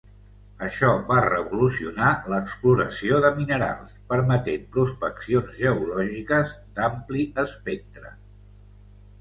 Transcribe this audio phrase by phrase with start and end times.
[0.67, 8.17] Això va revolucionar l'exploració de minerals permetent prospeccions geològiques d'ampli espectre.